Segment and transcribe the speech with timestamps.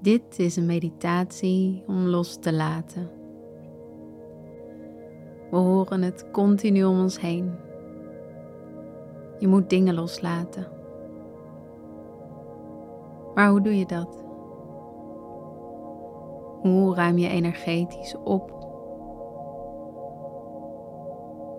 [0.00, 3.10] Dit is een meditatie om los te laten.
[5.50, 7.54] We horen het continu om ons heen.
[9.38, 10.66] Je moet dingen loslaten.
[13.34, 14.24] Maar hoe doe je dat?
[16.60, 18.50] Hoe ruim je energetisch op?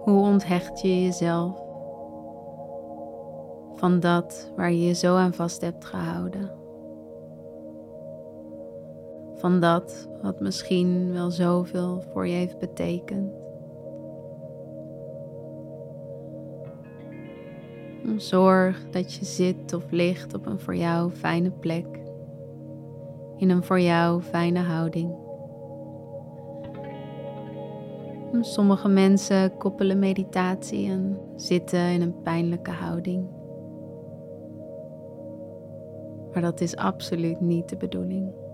[0.04, 1.64] Hoe onthecht je jezelf
[3.74, 6.59] van dat waar je je zo aan vast hebt gehouden?
[9.40, 13.32] Van dat wat misschien wel zoveel voor je heeft betekend.
[18.16, 21.86] Zorg dat je zit of ligt op een voor jou fijne plek,
[23.38, 25.16] in een voor jou fijne houding.
[28.42, 33.28] Sommige mensen koppelen meditatie aan zitten in een pijnlijke houding.
[36.34, 38.48] Maar dat is absoluut niet de bedoeling.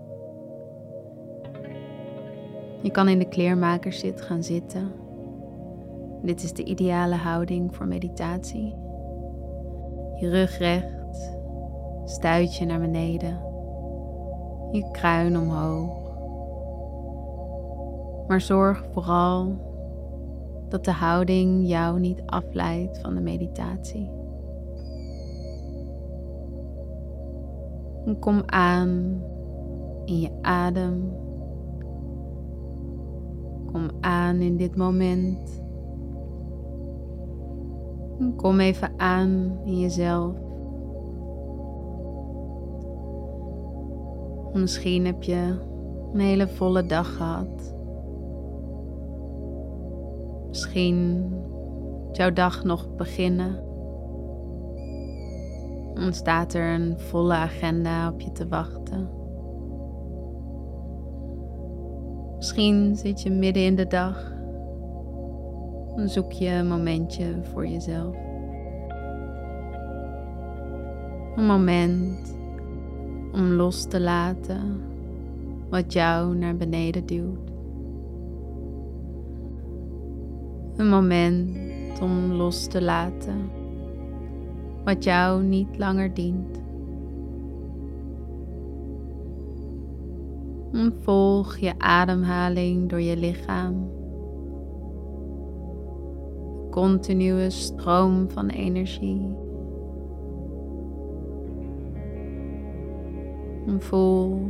[2.86, 4.92] Je kan in de kleermakerszit gaan zitten.
[6.22, 8.74] Dit is de ideale houding voor meditatie.
[10.14, 11.32] Je rug recht,
[12.04, 13.40] stuitje naar beneden,
[14.70, 16.18] je kruin omhoog.
[18.26, 19.56] Maar zorg vooral
[20.68, 24.10] dat de houding jou niet afleidt van de meditatie.
[28.20, 29.22] kom aan
[30.04, 31.25] in je adem.
[33.76, 35.62] Kom aan in dit moment.
[38.36, 40.34] Kom even aan in jezelf.
[44.52, 45.58] Misschien heb je
[46.12, 47.74] een hele volle dag gehad.
[50.48, 53.64] Misschien moet jouw dag nog beginnen.
[55.94, 59.25] Dan staat er een volle agenda op je te wachten.
[62.36, 64.34] Misschien zit je midden in de dag
[65.96, 68.16] dan zoek je een momentje voor jezelf.
[71.36, 72.36] Een moment
[73.32, 74.80] om los te laten
[75.68, 77.50] wat jou naar beneden duwt.
[80.76, 83.50] Een moment om los te laten
[84.84, 86.65] wat jou niet langer dient.
[91.02, 93.96] Volg je ademhaling door je lichaam
[96.76, 99.34] continue stroom van energie.
[103.66, 104.40] En voel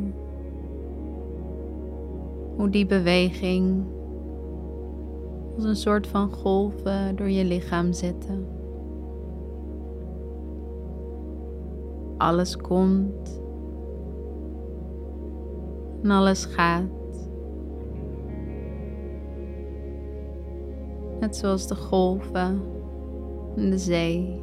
[2.57, 3.85] hoe die beweging
[5.55, 8.47] als een soort van golven door je lichaam zetten.
[12.17, 13.41] Alles komt
[16.03, 16.97] en alles gaat.
[21.21, 22.61] net zoals de golven
[23.57, 24.43] in de zee,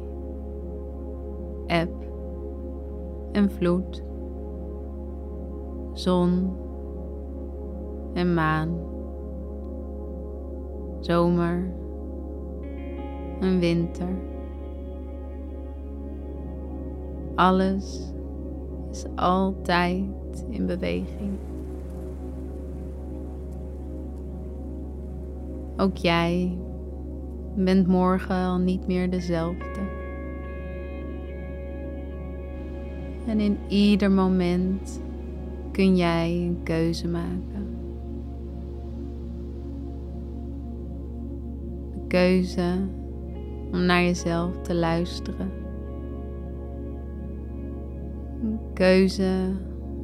[1.66, 1.90] eb
[3.32, 4.04] en vloed,
[5.92, 6.56] zon
[8.12, 8.78] en maan,
[11.00, 11.74] zomer
[13.40, 14.08] en winter.
[17.34, 18.12] Alles
[18.94, 21.38] is altijd in beweging.
[25.76, 26.58] Ook jij
[27.56, 29.80] bent morgen al niet meer dezelfde.
[33.26, 35.00] En in ieder moment
[35.72, 37.66] kun jij een keuze maken.
[41.94, 42.88] Een keuze
[43.72, 45.63] om naar jezelf te luisteren.
[48.74, 49.56] Keuze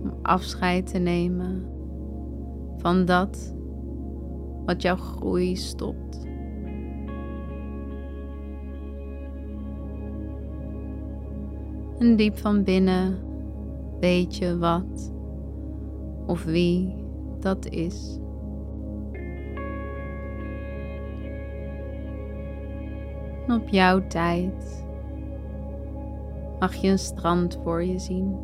[0.03, 1.67] om afscheid te nemen
[2.77, 3.55] van dat
[4.65, 6.29] wat jouw groei stopt.
[11.99, 13.19] En diep van binnen
[14.01, 15.13] weet je wat
[16.27, 16.95] of wie
[17.41, 18.19] dat is.
[23.49, 24.85] Op jouw tijd
[26.59, 28.37] mag je een strand voor je zien.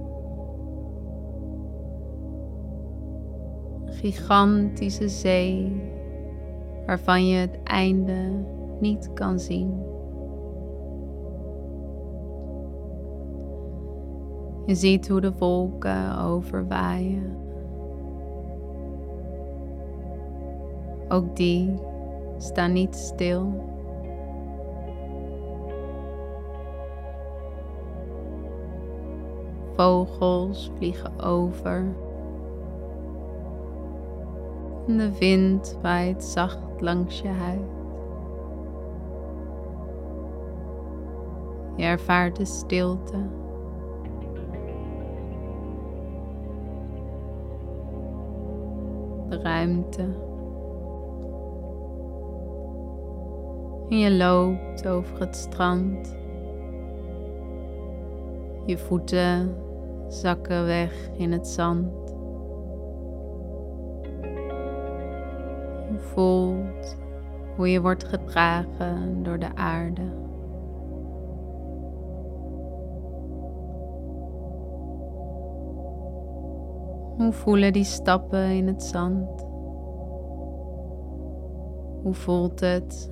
[3.86, 5.82] Gigantische zee
[6.86, 8.44] waarvan je het einde
[8.80, 9.84] niet kan zien.
[14.66, 17.36] Je ziet hoe de wolken overwaaien.
[21.08, 21.74] Ook die
[22.38, 23.74] staan niet stil.
[29.76, 31.94] Vogels vliegen over
[34.86, 37.60] De wind waait zacht langs je huid.
[41.76, 43.16] Je ervaart de stilte.
[49.28, 50.02] De ruimte.
[53.88, 56.16] En je loopt over het strand.
[58.64, 59.56] Je voeten
[60.08, 62.05] zakken weg in het zand.
[66.16, 66.96] Voelt
[67.56, 70.02] hoe je wordt gedragen door de aarde.
[77.16, 79.44] Hoe voelen die stappen in het zand?
[82.02, 83.10] Hoe voelt het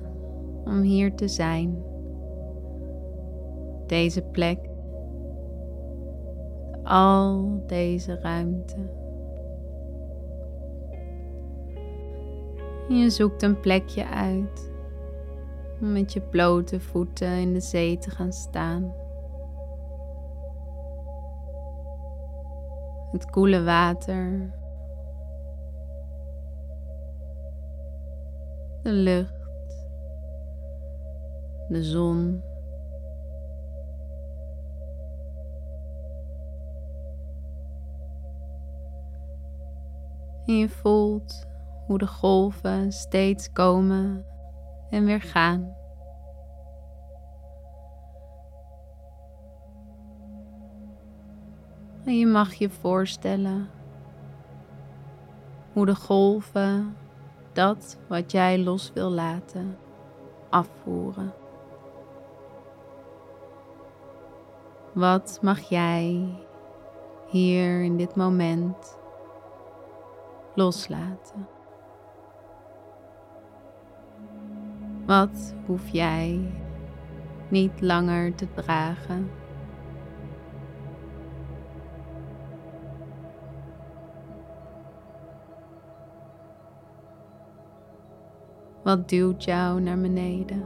[0.63, 1.83] om hier te zijn?
[3.87, 4.59] Deze plek
[6.83, 9.04] al deze ruimte.
[12.87, 14.71] Je zoekt een plekje uit
[15.81, 18.93] om met je blote voeten in de zee te gaan staan.
[23.11, 24.53] Het koele water.
[28.81, 29.33] De lucht.
[31.67, 32.43] De zon.
[40.45, 41.47] En je voelt
[41.85, 44.25] hoe de golven steeds komen
[44.89, 45.75] en weer gaan.
[52.05, 53.69] En je mag je voorstellen
[55.73, 56.97] hoe de golven
[57.53, 59.77] dat wat jij los wil laten
[60.49, 61.33] afvoeren.
[64.93, 66.35] Wat mag jij
[67.27, 68.99] hier in dit moment
[70.53, 71.54] loslaten.
[75.05, 76.53] Wat hoef jij
[77.47, 79.29] niet langer te dragen?
[88.83, 90.63] Wat duwt jou naar beneden?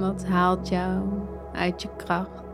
[0.00, 1.02] Wat haalt jou
[1.52, 2.45] uit je kracht?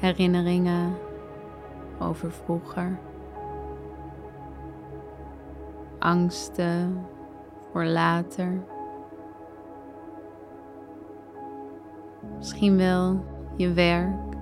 [0.00, 0.94] Herinneringen
[1.98, 2.98] over vroeger,
[5.98, 7.06] angsten
[7.72, 8.62] voor later,
[12.36, 13.24] misschien wel
[13.56, 14.36] je werk,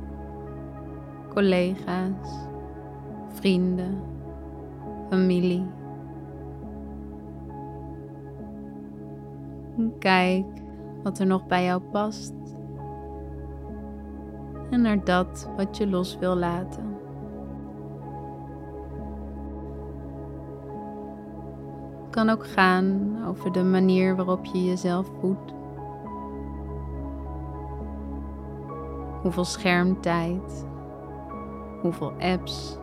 [1.28, 2.46] collega's,
[3.28, 4.02] vrienden,
[5.08, 5.66] familie.
[9.98, 10.46] Kijk
[11.02, 12.57] wat er nog bij jou past
[14.70, 16.96] en naar dat wat je los wil laten.
[22.02, 25.52] Het kan ook gaan over de manier waarop je jezelf voedt.
[29.22, 30.66] Hoeveel schermtijd,
[31.80, 32.78] hoeveel apps,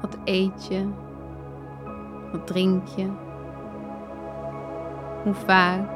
[0.00, 0.88] wat eet je,
[2.32, 3.10] wat drink je,
[5.22, 5.88] hoe vaak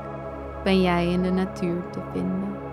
[0.64, 2.65] ben jij in de natuur te vinden.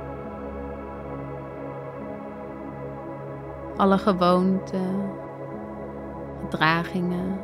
[3.78, 5.10] Alle gewoonten,
[6.42, 7.40] gedragingen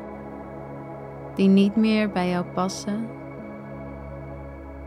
[1.35, 3.07] die niet meer bij jou passen,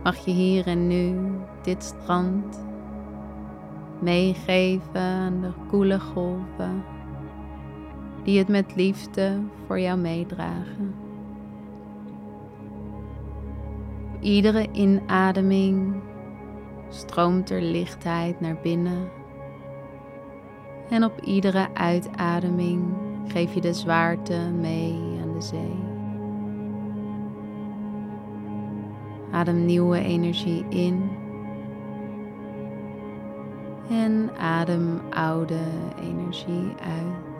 [0.03, 1.15] mag je hier en nu
[1.63, 2.67] dit strand
[4.01, 6.85] meegeven aan de koele golven
[8.23, 10.95] die het met liefde voor jou meedragen.
[14.21, 15.95] Iedere inademing
[16.89, 19.09] stroomt er lichtheid naar binnen
[20.93, 22.95] en op iedere uitademing
[23.27, 25.77] geef je de zwaarte mee aan de zee.
[29.31, 31.11] Adem nieuwe energie in.
[33.91, 35.61] En adem oude
[36.01, 37.31] energie uit.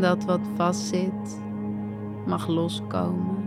[0.00, 1.40] Dat wat vastzit
[2.24, 3.45] mag loskomen.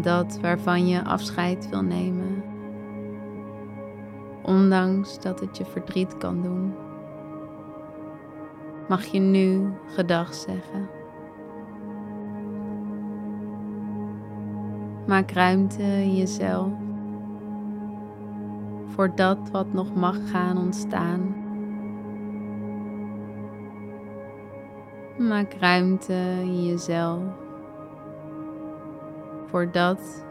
[0.00, 2.42] Dat waarvan je afscheid wil nemen,
[4.42, 6.74] ondanks dat het je verdriet kan doen,
[8.88, 10.88] mag je nu gedag zeggen.
[15.06, 16.72] Maak ruimte in jezelf
[18.86, 21.34] voor dat wat nog mag gaan ontstaan.
[25.18, 27.22] Maak ruimte in jezelf
[29.52, 30.26] voor dat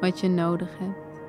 [0.00, 1.22] wat je nodig hebt.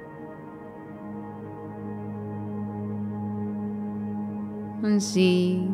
[4.82, 5.70] En zie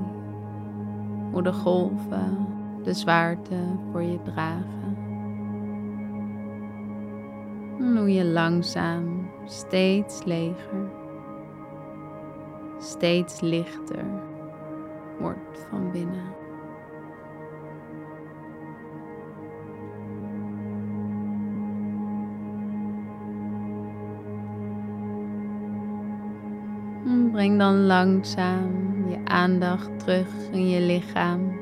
[1.32, 2.48] hoe de golven
[2.84, 3.56] de zwaarte
[3.92, 4.98] voor je dragen.
[7.80, 10.90] En hoe je langzaam steeds leger,
[12.80, 14.06] steeds lichter
[15.20, 16.41] wordt van binnen.
[27.32, 31.60] Breng dan langzaam je aandacht terug in je lichaam.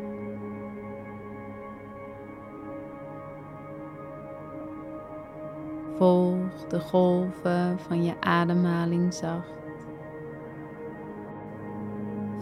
[5.98, 9.54] Volg de golven van je ademhaling zacht.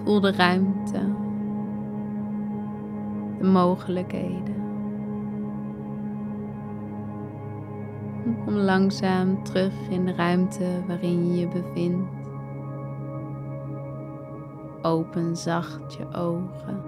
[0.03, 0.99] Voel de ruimte,
[3.37, 4.55] de mogelijkheden.
[8.45, 12.16] Kom langzaam terug in de ruimte waarin je je bevindt.
[14.81, 16.81] Open zacht je ogen.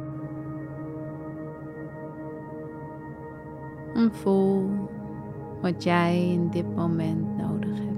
[3.93, 4.69] En voel
[5.61, 7.88] wat jij in dit moment nodig hebt.